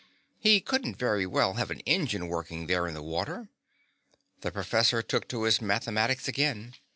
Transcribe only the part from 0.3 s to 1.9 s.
He couldn't very well have an